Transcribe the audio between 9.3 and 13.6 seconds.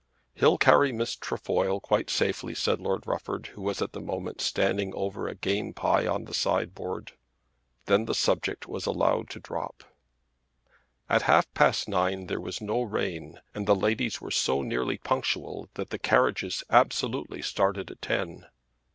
drop. At half past nine there was no rain,